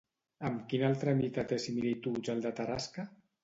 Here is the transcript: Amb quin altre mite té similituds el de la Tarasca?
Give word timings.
Amb 0.49 0.63
quin 0.71 0.85
altre 0.87 1.13
mite 1.21 1.45
té 1.53 1.61
similituds 1.67 2.35
el 2.37 2.45
de 2.47 2.51
la 2.53 2.59
Tarasca? 2.65 3.11